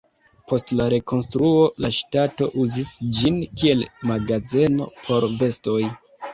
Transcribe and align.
Post 0.51 0.71
la 0.79 0.87
rekonstruo 0.93 1.67
la 1.85 1.91
ŝtato 1.99 2.49
uzis 2.65 2.95
ĝin, 3.21 3.39
kiel 3.61 3.87
magazeno 4.15 4.93
por 5.07 5.33
vestoj. 5.45 5.81